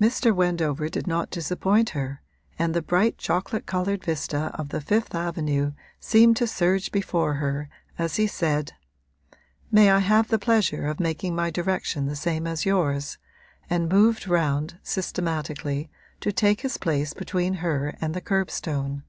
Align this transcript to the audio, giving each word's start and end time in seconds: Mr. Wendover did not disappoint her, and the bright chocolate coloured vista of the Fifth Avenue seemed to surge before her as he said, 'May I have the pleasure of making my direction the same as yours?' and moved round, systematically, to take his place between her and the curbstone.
Mr. 0.00 0.32
Wendover 0.32 0.88
did 0.88 1.08
not 1.08 1.28
disappoint 1.28 1.90
her, 1.90 2.22
and 2.56 2.72
the 2.72 2.80
bright 2.80 3.18
chocolate 3.18 3.66
coloured 3.66 4.04
vista 4.04 4.52
of 4.54 4.68
the 4.68 4.80
Fifth 4.80 5.12
Avenue 5.12 5.72
seemed 5.98 6.36
to 6.36 6.46
surge 6.46 6.92
before 6.92 7.34
her 7.34 7.68
as 7.98 8.14
he 8.14 8.28
said, 8.28 8.74
'May 9.72 9.90
I 9.90 9.98
have 9.98 10.28
the 10.28 10.38
pleasure 10.38 10.86
of 10.86 11.00
making 11.00 11.34
my 11.34 11.50
direction 11.50 12.06
the 12.06 12.14
same 12.14 12.46
as 12.46 12.64
yours?' 12.64 13.18
and 13.68 13.88
moved 13.88 14.28
round, 14.28 14.78
systematically, 14.84 15.90
to 16.20 16.30
take 16.30 16.60
his 16.60 16.76
place 16.76 17.12
between 17.12 17.54
her 17.54 17.96
and 18.00 18.14
the 18.14 18.20
curbstone. 18.20 19.02